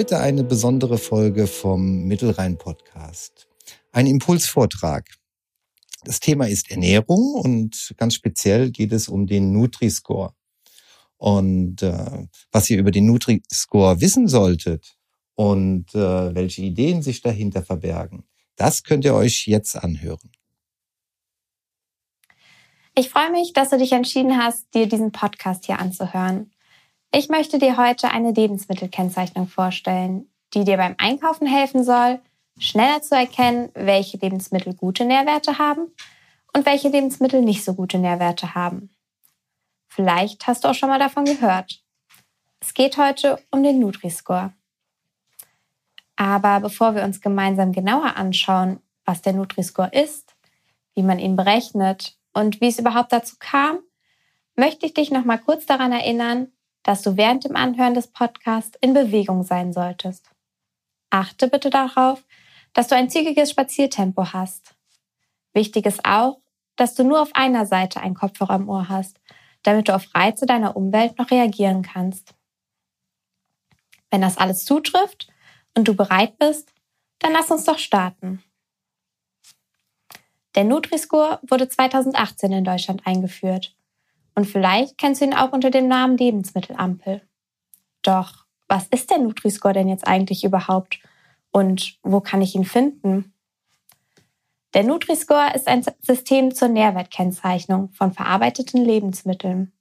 Heute 0.00 0.18
eine 0.18 0.44
besondere 0.44 0.96
Folge 0.96 1.46
vom 1.46 2.04
Mittelrhein 2.04 2.56
Podcast. 2.56 3.46
Ein 3.92 4.06
Impulsvortrag. 4.06 5.06
Das 6.04 6.20
Thema 6.20 6.48
ist 6.48 6.70
Ernährung 6.70 7.34
und 7.34 7.92
ganz 7.98 8.14
speziell 8.14 8.70
geht 8.70 8.92
es 8.92 9.10
um 9.10 9.26
den 9.26 9.52
Nutri-Score. 9.52 10.32
Und 11.18 11.82
äh, 11.82 12.26
was 12.50 12.70
ihr 12.70 12.78
über 12.78 12.92
den 12.92 13.04
Nutri-Score 13.04 14.00
wissen 14.00 14.26
solltet 14.26 14.96
und 15.34 15.94
äh, 15.94 16.34
welche 16.34 16.62
Ideen 16.62 17.02
sich 17.02 17.20
dahinter 17.20 17.62
verbergen, 17.62 18.24
das 18.56 18.84
könnt 18.84 19.04
ihr 19.04 19.12
euch 19.12 19.46
jetzt 19.48 19.76
anhören. 19.76 20.32
Ich 22.94 23.10
freue 23.10 23.32
mich, 23.32 23.52
dass 23.52 23.68
du 23.68 23.76
dich 23.76 23.92
entschieden 23.92 24.38
hast, 24.38 24.72
dir 24.72 24.88
diesen 24.88 25.12
Podcast 25.12 25.66
hier 25.66 25.78
anzuhören. 25.78 26.50
Ich 27.12 27.28
möchte 27.28 27.58
dir 27.58 27.76
heute 27.76 28.12
eine 28.12 28.30
Lebensmittelkennzeichnung 28.30 29.48
vorstellen, 29.48 30.30
die 30.54 30.62
dir 30.62 30.76
beim 30.76 30.94
Einkaufen 30.98 31.48
helfen 31.48 31.82
soll, 31.82 32.20
schneller 32.56 33.02
zu 33.02 33.16
erkennen, 33.16 33.70
welche 33.74 34.16
Lebensmittel 34.16 34.74
gute 34.74 35.04
Nährwerte 35.04 35.58
haben 35.58 35.92
und 36.54 36.66
welche 36.66 36.88
Lebensmittel 36.88 37.42
nicht 37.42 37.64
so 37.64 37.74
gute 37.74 37.98
Nährwerte 37.98 38.54
haben. 38.54 38.90
Vielleicht 39.88 40.46
hast 40.46 40.62
du 40.62 40.68
auch 40.68 40.74
schon 40.74 40.88
mal 40.88 41.00
davon 41.00 41.24
gehört. 41.24 41.82
Es 42.60 42.74
geht 42.74 42.96
heute 42.96 43.42
um 43.50 43.64
den 43.64 43.80
Nutri-Score. 43.80 44.52
Aber 46.14 46.60
bevor 46.60 46.94
wir 46.94 47.02
uns 47.02 47.20
gemeinsam 47.20 47.72
genauer 47.72 48.16
anschauen, 48.16 48.78
was 49.04 49.20
der 49.20 49.32
Nutri-Score 49.32 49.90
ist, 49.92 50.36
wie 50.94 51.02
man 51.02 51.18
ihn 51.18 51.34
berechnet 51.34 52.16
und 52.34 52.60
wie 52.60 52.68
es 52.68 52.78
überhaupt 52.78 53.12
dazu 53.12 53.34
kam, 53.40 53.80
möchte 54.54 54.86
ich 54.86 54.94
dich 54.94 55.10
noch 55.10 55.24
mal 55.24 55.38
kurz 55.38 55.66
daran 55.66 55.90
erinnern, 55.90 56.52
dass 56.82 57.02
du 57.02 57.16
während 57.16 57.44
dem 57.44 57.56
Anhören 57.56 57.94
des 57.94 58.08
Podcasts 58.08 58.76
in 58.80 58.94
Bewegung 58.94 59.42
sein 59.42 59.72
solltest. 59.72 60.30
Achte 61.10 61.48
bitte 61.48 61.70
darauf, 61.70 62.24
dass 62.72 62.88
du 62.88 62.94
ein 62.94 63.10
zügiges 63.10 63.50
Spaziertempo 63.50 64.32
hast. 64.32 64.74
Wichtig 65.52 65.86
ist 65.86 66.04
auch, 66.04 66.40
dass 66.76 66.94
du 66.94 67.04
nur 67.04 67.20
auf 67.20 67.34
einer 67.34 67.66
Seite 67.66 68.00
einen 68.00 68.14
Kopfhörer 68.14 68.54
im 68.54 68.68
Ohr 68.68 68.88
hast, 68.88 69.20
damit 69.62 69.88
du 69.88 69.94
auf 69.94 70.14
Reize 70.14 70.46
deiner 70.46 70.76
Umwelt 70.76 71.18
noch 71.18 71.30
reagieren 71.30 71.82
kannst. 71.82 72.34
Wenn 74.10 74.22
das 74.22 74.38
alles 74.38 74.64
zutrifft 74.64 75.28
und 75.76 75.86
du 75.86 75.94
bereit 75.94 76.38
bist, 76.38 76.72
dann 77.18 77.32
lass 77.32 77.50
uns 77.50 77.64
doch 77.64 77.78
starten. 77.78 78.42
Der 80.54 80.64
Nutri-Score 80.64 81.38
wurde 81.42 81.68
2018 81.68 82.52
in 82.52 82.64
Deutschland 82.64 83.06
eingeführt 83.06 83.76
und 84.40 84.46
vielleicht 84.46 84.96
kennst 84.96 85.20
du 85.20 85.26
ihn 85.26 85.34
auch 85.34 85.52
unter 85.52 85.70
dem 85.70 85.86
Namen 85.86 86.16
Lebensmittelampel. 86.16 87.20
Doch 88.00 88.46
was 88.68 88.86
ist 88.86 89.10
der 89.10 89.18
Nutri-Score 89.18 89.74
denn 89.74 89.90
jetzt 89.90 90.06
eigentlich 90.06 90.44
überhaupt 90.44 90.98
und 91.50 91.98
wo 92.02 92.22
kann 92.22 92.40
ich 92.40 92.54
ihn 92.54 92.64
finden? 92.64 93.34
Der 94.72 94.82
Nutri-Score 94.82 95.52
ist 95.54 95.68
ein 95.68 95.84
System 96.00 96.54
zur 96.54 96.68
Nährwertkennzeichnung 96.68 97.90
von 97.90 98.14
verarbeiteten 98.14 98.82
Lebensmitteln. 98.82 99.72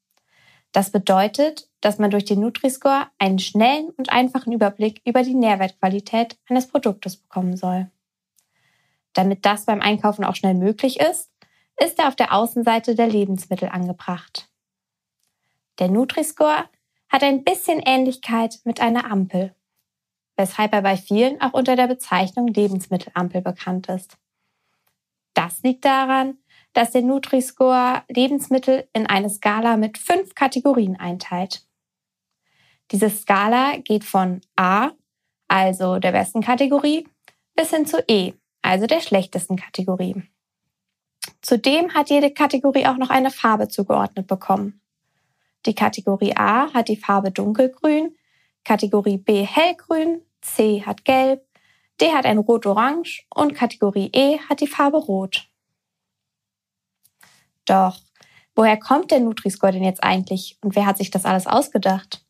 Das 0.74 0.92
bedeutet, 0.92 1.70
dass 1.80 1.98
man 1.98 2.12
durch 2.12 2.26
den 2.26 2.42
Nutri-Score 2.42 3.08
einen 3.18 3.40
schnellen 3.40 3.92
und 3.92 4.12
einfachen 4.12 4.52
Überblick 4.52 5.02
über 5.06 5.24
die 5.24 5.36
Nährwertqualität 5.36 6.38
eines 6.50 6.68
Produktes 6.68 7.16
bekommen 7.16 7.56
soll. 7.56 7.90
Damit 9.14 9.46
das 9.46 9.64
beim 9.64 9.80
Einkaufen 9.80 10.26
auch 10.26 10.36
schnell 10.36 10.56
möglich 10.56 11.00
ist, 11.00 11.32
ist 11.82 11.98
er 12.00 12.08
auf 12.08 12.16
der 12.16 12.34
Außenseite 12.34 12.96
der 12.96 13.08
Lebensmittel 13.08 13.70
angebracht. 13.70 14.49
Der 15.80 15.88
Nutri-Score 15.88 16.66
hat 17.08 17.24
ein 17.24 17.44
bisschen 17.44 17.80
Ähnlichkeit 17.80 18.60
mit 18.66 18.82
einer 18.82 19.10
Ampel, 19.10 19.56
weshalb 20.36 20.74
er 20.74 20.82
bei 20.82 20.98
vielen 20.98 21.42
auch 21.42 21.54
unter 21.54 21.76
der 21.76 21.88
Bezeichnung 21.88 22.48
Lebensmittelampel 22.48 23.42
bekannt 23.42 23.88
ist. 23.88 24.18
Das 25.34 25.64
liegt 25.64 25.86
daran, 25.86 26.38
dass 26.74 26.92
der 26.92 27.02
Nutri-Score 27.02 28.04
Lebensmittel 28.10 28.88
in 28.94 29.08
eine 29.08 29.30
Skala 29.30 29.78
mit 29.78 29.98
fünf 29.98 30.36
Kategorien 30.36 30.98
einteilt. 30.98 31.66
Diese 32.92 33.10
Skala 33.10 33.78
geht 33.78 34.04
von 34.04 34.42
A, 34.56 34.92
also 35.48 36.00
der 36.00 36.12
besten 36.12 36.42
Kategorie, 36.42 37.08
bis 37.56 37.70
hin 37.70 37.86
zu 37.86 38.04
E, 38.08 38.34
also 38.62 38.86
der 38.86 39.00
schlechtesten 39.00 39.56
Kategorie. 39.56 40.24
Zudem 41.42 41.94
hat 41.94 42.10
jede 42.10 42.32
Kategorie 42.32 42.86
auch 42.88 42.98
noch 42.98 43.10
eine 43.10 43.32
Farbe 43.32 43.70
zugeordnet 43.70 44.28
bekommen. 44.28 44.79
Die 45.66 45.76
Kategorie 45.76 46.36
A 46.36 46.74
hat 46.74 46.88
die 46.88 46.98
Farbe 46.98 47.32
dunkelgrün, 47.32 48.16
Kategorie 48.64 49.18
B 49.18 49.44
hellgrün, 49.44 50.22
C 50.42 50.84
hat 50.86 51.06
gelb, 51.06 51.46
D 52.00 52.12
hat 52.12 52.26
ein 52.26 52.38
rot-orange 52.38 53.26
und 53.34 53.56
Kategorie 53.56 54.10
E 54.14 54.40
hat 54.40 54.62
die 54.62 54.68
Farbe 54.68 54.98
rot. 54.98 55.50
Doch, 57.66 58.00
woher 58.56 58.78
kommt 58.78 59.12
der 59.12 59.20
Nutri-Score 59.20 59.74
denn 59.74 59.84
jetzt 59.84 60.04
eigentlich 60.04 60.58
und 60.62 60.76
wer 60.76 60.86
hat 60.86 60.98
sich 60.98 61.12
das 61.12 61.26
alles 61.26 61.46
ausgedacht? 61.46 62.26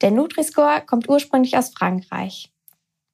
Der 0.00 0.10
Nutri-Score 0.10 0.82
kommt 0.86 1.08
ursprünglich 1.08 1.56
aus 1.56 1.70
Frankreich. 1.70 2.52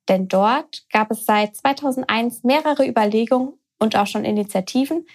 Denn 0.09 0.28
dort 0.28 0.86
gab 0.91 1.10
es 1.10 1.25
seit 1.25 1.56
2001 1.56 2.44
mehrere 2.44 2.86
Überlegungen 2.86 3.54
und 3.84 3.97
auch 3.97 4.06
schon 4.06 4.25
Initiativen, 4.25 5.06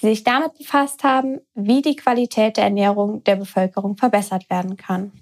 die 0.00 0.06
sich 0.06 0.22
damit 0.22 0.56
befasst 0.56 1.02
haben, 1.02 1.40
wie 1.54 1.82
die 1.82 1.96
Qualität 1.96 2.56
der 2.56 2.64
Ernährung 2.64 3.24
der 3.24 3.36
Bevölkerung 3.36 3.96
verbessert 3.96 4.48
werden 4.48 4.76
kann. 4.76 5.12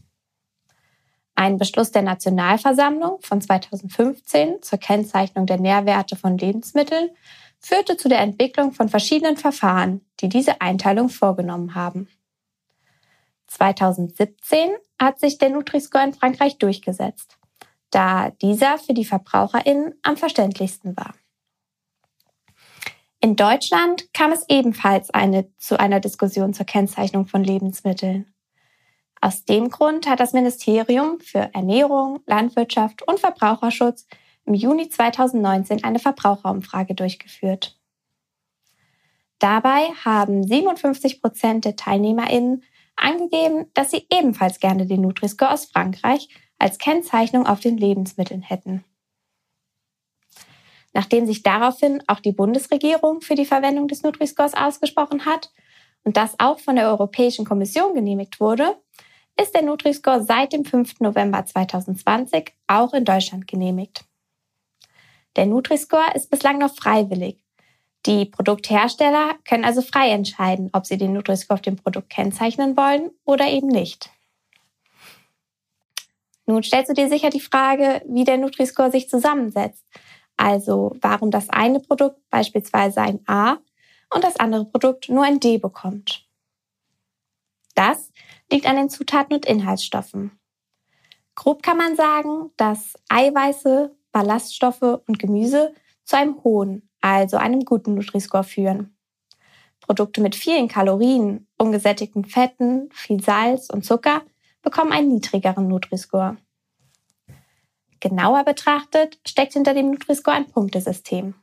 Ein 1.35 1.59
Beschluss 1.59 1.91
der 1.91 2.03
Nationalversammlung 2.03 3.19
von 3.21 3.41
2015 3.41 4.63
zur 4.63 4.79
Kennzeichnung 4.79 5.47
der 5.47 5.61
Nährwerte 5.61 6.17
von 6.17 6.37
Lebensmitteln 6.37 7.11
führte 7.59 7.97
zu 7.97 8.09
der 8.09 8.21
Entwicklung 8.21 8.73
von 8.73 8.89
verschiedenen 8.89 9.37
Verfahren, 9.37 10.03
die 10.21 10.29
diese 10.29 10.61
Einteilung 10.61 11.09
vorgenommen 11.09 11.75
haben. 11.75 12.09
2017 13.49 14.71
hat 15.01 15.21
sich 15.21 15.39
der 15.39 15.51
Nutri-Score 15.51 16.05
in 16.05 16.15
Frankreich 16.15 16.59
durchgesetzt, 16.59 17.39
da 17.91 18.31
dieser 18.31 18.79
für 18.79 18.95
die 18.95 19.05
VerbraucherInnen 19.05 19.95
am 20.03 20.17
verständlichsten 20.17 20.97
war. 20.97 21.15
In 23.27 23.35
Deutschland 23.35 24.15
kam 24.15 24.31
es 24.31 24.45
ebenfalls 24.49 25.11
eine, 25.11 25.53
zu 25.57 25.81
einer 25.81 25.99
Diskussion 25.99 26.55
zur 26.55 26.65
Kennzeichnung 26.65 27.27
von 27.27 27.43
Lebensmitteln. 27.43 28.33
Aus 29.21 29.45
dem 29.45 29.69
Grund 29.69 30.09
hat 30.09 30.21
das 30.21 30.33
Ministerium 30.33 31.19
für 31.19 31.51
Ernährung, 31.53 32.21
Landwirtschaft 32.27 33.03
und 33.03 33.19
Verbraucherschutz 33.19 34.07
im 34.45 34.55
Juni 34.55 34.91
2019 34.91 35.83
eine 35.83 35.99
Verbraucherumfrage 35.99 36.95
durchgeführt. 36.95 37.77
Dabei 39.41 39.89
haben 40.05 40.47
57 40.47 41.21
Prozent 41.21 41.65
der 41.65 41.75
TeilnehmerInnen 41.75 42.63
angegeben, 42.95 43.67
dass 43.75 43.91
sie 43.91 44.07
ebenfalls 44.09 44.61
gerne 44.61 44.87
den 44.87 45.01
Nutri-Score 45.01 45.51
aus 45.51 45.65
Frankreich 45.65 46.29
als 46.61 46.79
Kennzeichnung 46.79 47.45
auf 47.45 47.59
den 47.59 47.77
Lebensmitteln 47.77 48.43
hätten 48.43 48.85
nachdem 50.97 51.27
sich 51.27 51.43
daraufhin 51.43 52.03
auch 52.07 52.21
die 52.21 52.33
Bundesregierung 52.33 53.21
für 53.21 53.35
die 53.35 53.45
Verwendung 53.45 53.87
des 53.87 54.03
Nutri-Scores 54.03 54.55
ausgesprochen 54.55 55.27
hat 55.27 55.53
und 56.05 56.17
das 56.17 56.37
auch 56.39 56.59
von 56.59 56.77
der 56.77 56.89
Europäischen 56.89 57.45
Kommission 57.45 57.93
genehmigt 57.93 58.41
wurde, 58.41 58.79
ist 59.39 59.55
der 59.55 59.61
Nutri-Score 59.61 60.23
seit 60.23 60.55
dem 60.55 60.65
5. 60.65 61.01
November 61.01 61.45
2020 61.45 62.55
auch 62.67 62.95
in 62.95 63.05
Deutschland 63.05 63.47
genehmigt. 63.47 64.07
Der 65.37 65.45
Nutri-Score 65.45 66.15
ist 66.15 66.31
bislang 66.31 66.57
noch 66.57 66.75
freiwillig. 66.75 67.45
Die 68.07 68.25
Produkthersteller 68.25 69.35
können 69.47 69.67
also 69.67 69.83
frei 69.83 70.13
entscheiden, 70.13 70.71
ob 70.73 70.87
sie 70.87 70.97
den 70.97 71.13
Nutri-Score 71.13 71.57
auf 71.57 71.63
dem 71.63 71.77
Produkt 71.77 72.09
kennzeichnen 72.09 72.75
wollen 72.75 73.11
oder 73.27 73.49
eben 73.49 73.69
nicht. 73.69 74.09
Nun 76.47 76.63
stellst 76.63 76.89
du 76.89 76.95
dir 76.95 77.11
sicher 77.11 77.29
die 77.29 77.41
Frage, 77.41 78.01
wie 78.09 78.25
der 78.25 78.39
Nutri-Score 78.39 78.91
sich 78.91 79.11
zusammensetzt. 79.11 79.85
Also 80.37 80.97
warum 81.01 81.31
das 81.31 81.49
eine 81.51 81.81
Produkt 81.81 82.21
beispielsweise 82.31 83.01
ein 83.01 83.21
A 83.27 83.59
und 84.15 84.25
das 84.25 84.37
andere 84.37 84.65
Produkt 84.67 85.09
nur 85.09 85.25
ein 85.25 85.41
D 85.41 85.59
bekommt. 85.59 86.27
Das 87.75 88.13
liegt 88.51 88.67
an 88.67 88.77
den 88.77 88.91
Zutaten 88.91 89.35
und 89.35 89.47
Inhaltsstoffen. 89.47 90.39
Grob 91.35 91.63
kann 91.63 91.77
man 91.77 91.97
sagen, 91.97 92.51
dass 92.57 92.95
Eiweiße, 93.09 93.95
Ballaststoffe 94.13 95.01
und 95.07 95.19
Gemüse 95.19 95.75
zu 96.05 96.17
einem 96.17 96.43
hohen, 96.43 96.89
also 97.03 97.37
einem 97.37 97.61
guten 97.61 97.95
Nutri-Score 97.95 98.45
führen. 98.45 98.97
Produkte 99.81 100.21
mit 100.21 100.35
vielen 100.35 100.69
Kalorien, 100.69 101.47
ungesättigten 101.59 102.25
Fetten, 102.25 102.89
viel 102.93 103.23
Salz 103.23 103.69
und 103.69 103.85
Zucker 103.85 104.23
bekommen 104.63 104.93
einen 104.93 105.09
niedrigeren 105.09 105.69
Nutri-Score. 105.69 106.39
Genauer 108.09 108.45
betrachtet 108.45 109.19
steckt 109.27 109.55
hinter 109.55 109.75
dem 109.75 109.91
Nutri-Score 109.91 110.37
ein 110.37 110.47
Punktesystem. 110.47 111.35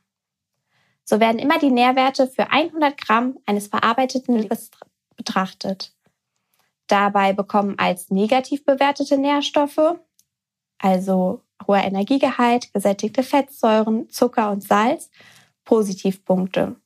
So 1.04 1.20
werden 1.20 1.38
immer 1.38 1.58
die 1.58 1.70
Nährwerte 1.70 2.26
für 2.26 2.50
100 2.50 2.96
Gramm 2.96 3.36
eines 3.44 3.66
verarbeiteten 3.66 4.38
Lebens 4.38 4.70
betrachtet. 5.14 5.92
Dabei 6.86 7.34
bekommen 7.34 7.74
als 7.78 8.08
negativ 8.08 8.64
bewertete 8.64 9.18
Nährstoffe, 9.18 9.98
also 10.78 11.42
hoher 11.66 11.84
Energiegehalt, 11.84 12.72
gesättigte 12.72 13.22
Fettsäuren, 13.22 14.08
Zucker 14.08 14.50
und 14.50 14.62
Salz, 14.62 15.10
Positivpunkte. 15.66 16.76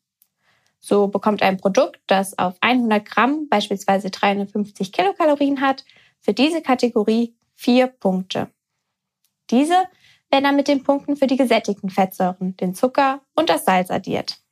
So 0.81 1.07
bekommt 1.07 1.41
ein 1.43 1.57
Produkt, 1.57 2.01
das 2.09 2.37
auf 2.37 2.57
100 2.61 3.05
Gramm 3.05 3.49
beispielsweise 3.49 4.11
350 4.11 4.91
Kilokalorien 4.91 5.61
hat, 5.61 5.85
für 6.19 6.35
diese 6.35 6.63
Kategorie 6.63 7.37
vier 7.55 7.87
Punkte. 7.87 8.51
Diese 9.51 9.85
werden 10.31 10.45
dann 10.45 10.57
mit 10.57 10.69
den 10.69 10.83
Punkten 10.83 11.17
für 11.17 11.27
die 11.27 11.37
gesättigten 11.37 11.91
Fettsäuren, 11.91 12.57
den 12.57 12.75
Zucker 12.75 13.23
und 13.35 13.49
das 13.49 13.65
Salz 13.65 13.91
addiert. 13.91 14.43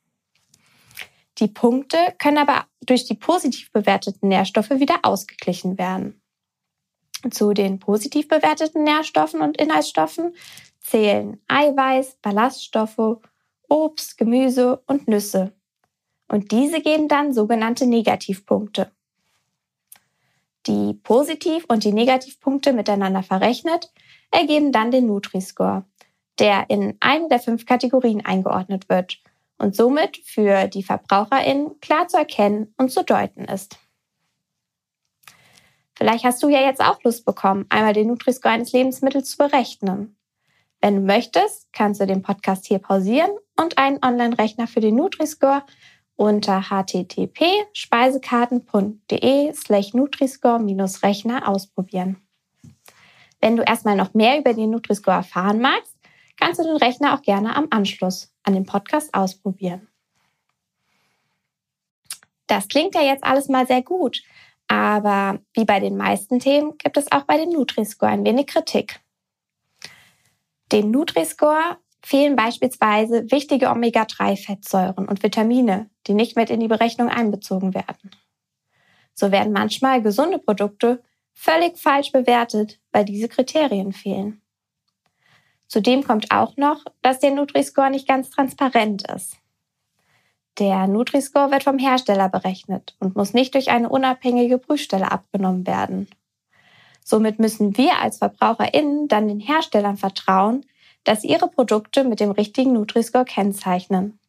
Die 1.37 1.47
Punkte 1.47 1.97
können 2.17 2.39
aber 2.39 2.65
durch 2.81 3.05
die 3.05 3.13
positiv 3.13 3.71
bewerteten 3.71 4.29
Nährstoffe 4.29 4.71
wieder 4.71 4.99
ausgeglichen 5.03 5.77
werden. 5.77 6.21
Zu 7.29 7.53
den 7.53 7.79
positiv 7.79 8.27
bewerteten 8.27 8.83
Nährstoffen 8.83 9.41
und 9.41 9.57
Inhaltsstoffen 9.57 10.35
zählen 10.79 11.39
Eiweiß, 11.47 12.17
Ballaststoffe, 12.21 13.19
Obst, 13.69 14.17
Gemüse 14.17 14.81
und 14.87 15.07
Nüsse. 15.07 15.53
Und 16.27 16.51
diese 16.51 16.81
geben 16.81 17.07
dann 17.07 17.33
sogenannte 17.33 17.85
Negativpunkte. 17.85 18.91
Die 20.67 20.93
Positiv- 20.93 21.65
und 21.69 21.83
die 21.83 21.93
Negativpunkte 21.93 22.73
miteinander 22.73 23.23
verrechnet 23.23 23.91
ergeben 24.31 24.73
dann 24.73 24.91
den 24.91 25.07
Nutri-Score, 25.07 25.85
der 26.39 26.69
in 26.69 26.97
eine 26.99 27.29
der 27.29 27.39
fünf 27.39 27.65
Kategorien 27.65 28.25
eingeordnet 28.25 28.89
wird 28.89 29.19
und 29.57 29.75
somit 29.75 30.17
für 30.17 30.67
die 30.67 30.83
VerbraucherInnen 30.83 31.79
klar 31.79 32.07
zu 32.07 32.17
erkennen 32.17 32.73
und 32.77 32.91
zu 32.91 33.03
deuten 33.03 33.45
ist. 33.45 33.79
Vielleicht 35.95 36.25
hast 36.25 36.43
du 36.43 36.49
ja 36.49 36.59
jetzt 36.59 36.81
auch 36.81 37.01
Lust 37.03 37.25
bekommen, 37.25 37.65
einmal 37.69 37.93
den 37.93 38.07
Nutri-Score 38.07 38.53
eines 38.53 38.71
Lebensmittels 38.71 39.31
zu 39.31 39.37
berechnen. 39.37 40.15
Wenn 40.79 40.95
du 40.95 41.01
möchtest, 41.01 41.71
kannst 41.73 42.01
du 42.01 42.05
den 42.05 42.21
Podcast 42.21 42.67
hier 42.67 42.77
pausieren 42.77 43.31
und 43.59 43.79
einen 43.79 44.03
Online-Rechner 44.03 44.67
für 44.67 44.79
den 44.79 44.95
Nutri-Score 44.95 45.63
unter 46.17 46.69
http://speisekarten.de 46.69 49.53
slash 49.53 49.93
Nutri-Score-Rechner 49.93 51.47
ausprobieren. 51.47 52.17
Wenn 53.39 53.55
du 53.55 53.63
erstmal 53.63 53.95
noch 53.95 54.13
mehr 54.13 54.37
über 54.39 54.53
den 54.53 54.71
Nutri-Score 54.71 55.15
erfahren 55.17 55.61
magst, 55.61 55.95
kannst 56.37 56.59
du 56.59 56.63
den 56.63 56.77
Rechner 56.77 57.13
auch 57.13 57.21
gerne 57.21 57.55
am 57.55 57.67
Anschluss 57.69 58.33
an 58.43 58.53
den 58.53 58.65
Podcast 58.65 59.13
ausprobieren. 59.13 59.87
Das 62.47 62.67
klingt 62.67 62.95
ja 62.95 63.01
jetzt 63.01 63.23
alles 63.23 63.47
mal 63.47 63.67
sehr 63.67 63.83
gut, 63.83 64.23
aber 64.67 65.39
wie 65.53 65.65
bei 65.65 65.79
den 65.79 65.97
meisten 65.97 66.39
Themen 66.39 66.75
gibt 66.77 66.97
es 66.97 67.11
auch 67.11 67.23
bei 67.23 67.37
dem 67.37 67.51
Nutri-Score 67.51 68.11
ein 68.11 68.25
wenig 68.25 68.47
Kritik. 68.47 69.01
Dem 70.71 70.89
Nutri-Score 70.91 71.77
fehlen 72.07 72.37
beispielsweise 72.37 73.29
wichtige 73.31 73.69
Omega-3-Fettsäuren 73.69 75.09
und 75.09 75.23
Vitamine, 75.23 75.89
die 76.07 76.13
nicht 76.13 76.37
mit 76.37 76.49
in 76.49 76.61
die 76.61 76.69
Berechnung 76.69 77.09
einbezogen 77.09 77.73
werden. 77.73 78.11
So 79.13 79.33
werden 79.33 79.51
manchmal 79.51 80.01
gesunde 80.01 80.39
Produkte 80.39 81.03
völlig 81.33 81.77
falsch 81.77 82.13
bewertet, 82.13 82.79
weil 82.93 83.03
diese 83.03 83.27
Kriterien 83.27 83.91
fehlen. 83.91 84.41
Zudem 85.67 86.01
kommt 86.01 86.31
auch 86.31 86.55
noch, 86.55 86.85
dass 87.01 87.19
der 87.19 87.31
Nutri-Score 87.31 87.89
nicht 87.89 88.07
ganz 88.07 88.29
transparent 88.29 89.05
ist. 89.11 89.35
Der 90.59 90.87
Nutri-Score 90.87 91.51
wird 91.51 91.63
vom 91.63 91.77
Hersteller 91.77 92.29
berechnet 92.29 92.95
und 93.01 93.17
muss 93.17 93.33
nicht 93.33 93.53
durch 93.53 93.69
eine 93.69 93.89
unabhängige 93.89 94.59
Prüfstelle 94.59 95.11
abgenommen 95.11 95.67
werden. 95.67 96.07
Somit 97.03 97.37
müssen 97.37 97.75
wir 97.75 97.99
als 97.99 98.19
VerbraucherInnen 98.19 99.09
dann 99.09 99.27
den 99.27 99.41
Herstellern 99.41 99.97
vertrauen, 99.97 100.65
dass 101.07 101.23
ihre 101.23 101.47
Produkte 101.47 102.03
mit 102.03 102.19
dem 102.19 102.31
richtigen 102.31 102.73
Nutri-Score 102.73 103.23
kennzeichnen. 103.23 104.19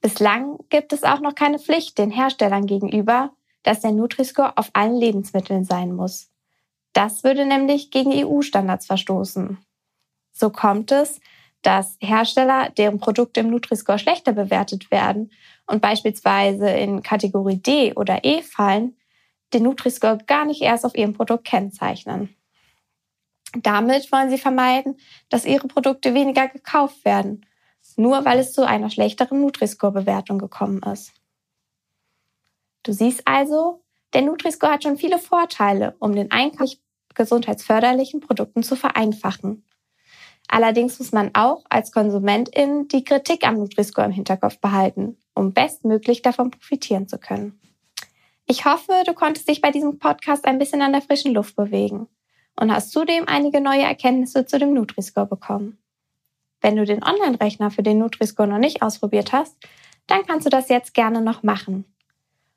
Bislang 0.00 0.58
gibt 0.68 0.92
es 0.92 1.02
auch 1.02 1.18
noch 1.18 1.34
keine 1.34 1.58
Pflicht 1.58 1.98
den 1.98 2.12
Herstellern 2.12 2.66
gegenüber, 2.66 3.32
dass 3.64 3.80
der 3.80 3.90
Nutri-Score 3.90 4.56
auf 4.56 4.70
allen 4.72 4.94
Lebensmitteln 4.94 5.64
sein 5.64 5.92
muss. 5.92 6.30
Das 6.92 7.24
würde 7.24 7.46
nämlich 7.46 7.90
gegen 7.90 8.12
EU-Standards 8.12 8.86
verstoßen. 8.86 9.58
So 10.32 10.50
kommt 10.50 10.92
es, 10.92 11.20
dass 11.62 11.96
Hersteller, 12.00 12.70
deren 12.70 13.00
Produkte 13.00 13.40
im 13.40 13.50
Nutri-Score 13.50 13.98
schlechter 13.98 14.32
bewertet 14.32 14.92
werden 14.92 15.32
und 15.66 15.82
beispielsweise 15.82 16.70
in 16.70 17.02
Kategorie 17.02 17.56
D 17.56 17.92
oder 17.94 18.24
E 18.24 18.42
fallen, 18.42 18.96
den 19.52 19.64
Nutri-Score 19.64 20.18
gar 20.28 20.44
nicht 20.44 20.62
erst 20.62 20.86
auf 20.86 20.94
ihrem 20.94 21.14
Produkt 21.14 21.44
kennzeichnen. 21.44 22.36
Damit 23.54 24.12
wollen 24.12 24.30
sie 24.30 24.38
vermeiden, 24.38 24.96
dass 25.28 25.44
ihre 25.44 25.66
Produkte 25.66 26.14
weniger 26.14 26.48
gekauft 26.48 27.04
werden, 27.04 27.46
nur 27.96 28.24
weil 28.24 28.38
es 28.38 28.52
zu 28.52 28.66
einer 28.66 28.90
schlechteren 28.90 29.40
Nutri-Score-Bewertung 29.40 30.38
gekommen 30.38 30.80
ist. 30.82 31.12
Du 32.84 32.92
siehst 32.92 33.26
also, 33.26 33.82
der 34.14 34.22
Nutri-Score 34.22 34.72
hat 34.72 34.84
schon 34.84 34.96
viele 34.96 35.18
Vorteile, 35.18 35.96
um 35.98 36.14
den 36.14 36.30
Einkauf 36.30 36.70
gesundheitsförderlichen 37.14 38.20
Produkten 38.20 38.62
zu 38.62 38.76
vereinfachen. 38.76 39.64
Allerdings 40.48 40.98
muss 40.98 41.12
man 41.12 41.30
auch 41.34 41.64
als 41.68 41.92
Konsumentin 41.92 42.88
die 42.88 43.04
Kritik 43.04 43.46
am 43.46 43.56
Nutri-Score 43.56 44.06
im 44.06 44.12
Hinterkopf 44.12 44.58
behalten, 44.58 45.18
um 45.34 45.52
bestmöglich 45.52 46.22
davon 46.22 46.52
profitieren 46.52 47.08
zu 47.08 47.18
können. 47.18 47.60
Ich 48.46 48.64
hoffe, 48.64 49.02
du 49.06 49.12
konntest 49.12 49.48
dich 49.48 49.60
bei 49.60 49.70
diesem 49.70 49.98
Podcast 49.98 50.44
ein 50.44 50.58
bisschen 50.58 50.82
an 50.82 50.92
der 50.92 51.02
frischen 51.02 51.34
Luft 51.34 51.56
bewegen 51.56 52.08
und 52.60 52.70
hast 52.72 52.92
zudem 52.92 53.24
einige 53.26 53.60
neue 53.60 53.82
Erkenntnisse 53.82 54.46
zu 54.46 54.58
dem 54.58 54.74
Nutri-Score 54.74 55.26
bekommen. 55.26 55.78
Wenn 56.60 56.76
du 56.76 56.84
den 56.84 57.02
Online-Rechner 57.02 57.70
für 57.70 57.82
den 57.82 57.98
Nutri-Score 57.98 58.46
noch 58.46 58.58
nicht 58.58 58.82
ausprobiert 58.82 59.32
hast, 59.32 59.56
dann 60.06 60.26
kannst 60.26 60.46
du 60.46 60.50
das 60.50 60.68
jetzt 60.68 60.92
gerne 60.92 61.22
noch 61.22 61.42
machen. 61.42 61.84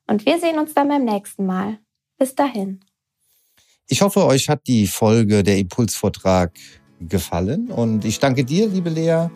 Und 0.05 0.25
wir 0.25 0.39
sehen 0.39 0.59
uns 0.59 0.73
dann 0.73 0.89
beim 0.89 1.05
nächsten 1.05 1.45
Mal. 1.45 1.79
Bis 2.17 2.35
dahin. 2.35 2.81
Ich 3.87 4.01
hoffe, 4.01 4.25
euch 4.25 4.49
hat 4.49 4.67
die 4.67 4.87
Folge 4.87 5.41
der 5.43 5.57
Impulsvortrag 5.57 6.51
gefallen 6.99 7.69
und 7.69 8.05
ich 8.05 8.19
danke 8.19 8.43
dir, 8.43 8.67
liebe 8.67 8.89
Lea, 8.89 9.27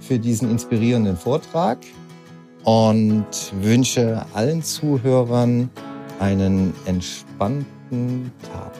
für 0.00 0.18
diesen 0.18 0.50
inspirierenden 0.50 1.16
Vortrag 1.16 1.78
und 2.64 3.26
wünsche 3.60 4.24
allen 4.34 4.62
Zuhörern 4.62 5.70
einen 6.18 6.74
entspannten 6.86 8.32
Tag. 8.52 8.79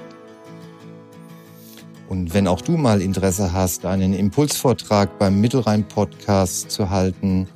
Und 2.11 2.35
wenn 2.35 2.47
auch 2.49 2.61
du 2.61 2.73
mal 2.73 3.01
Interesse 3.01 3.53
hast, 3.53 3.87
einen 3.87 4.13
Impulsvortrag 4.15 5.17
beim 5.21 5.41
Mittelrhein-Podcast 5.41 6.69
zu 6.69 6.91
halten, 6.91 7.47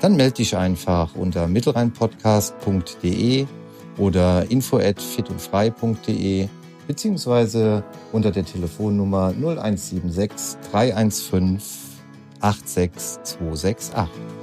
dann 0.00 0.16
melde 0.16 0.38
dich 0.38 0.56
einfach 0.56 1.14
unter 1.14 1.46
mittelrheinpodcast.de 1.46 3.46
oder 3.98 4.50
info@fitundfrei.de 4.50 6.48
beziehungsweise 6.88 7.84
unter 8.10 8.32
der 8.32 8.44
Telefonnummer 8.44 9.32
0176 9.32 10.56
315 10.72 11.60
86268. 12.40 14.39